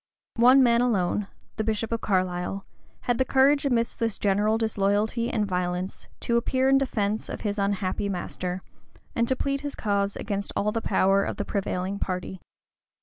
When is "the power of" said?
10.71-11.37